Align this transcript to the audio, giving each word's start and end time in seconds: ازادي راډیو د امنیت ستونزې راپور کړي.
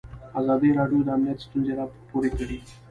ازادي 0.39 0.69
راډیو 0.77 0.99
د 1.05 1.09
امنیت 1.15 1.39
ستونزې 1.45 1.73
راپور 1.79 2.23
کړي. 2.37 2.57